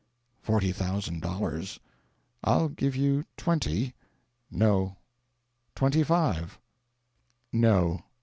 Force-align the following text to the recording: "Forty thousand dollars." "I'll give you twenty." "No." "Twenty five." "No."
"Forty 0.41 0.71
thousand 0.71 1.21
dollars." 1.21 1.79
"I'll 2.43 2.69
give 2.69 2.95
you 2.95 3.23
twenty." 3.37 3.93
"No." 4.49 4.97
"Twenty 5.75 6.01
five." 6.01 6.57
"No." 7.53 8.01